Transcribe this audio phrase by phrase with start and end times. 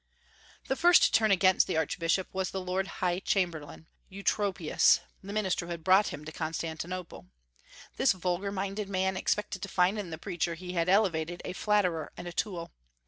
[0.67, 5.67] The first to turn against the archbishop was the Lord High Chamberlain, Eutropius, the minister
[5.67, 7.27] who had brought him to Constantinople.
[7.97, 12.11] This vulgar minded man expected to find in the preacher he had elevated a flatterer
[12.17, 12.71] and a tool.